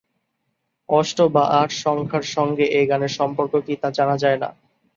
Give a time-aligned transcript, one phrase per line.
[0.89, 4.49] অষ্ট বা আট সংখ্যার সঙ্গে এ গানের সম্পর্ক কি, তা জানা যায় না।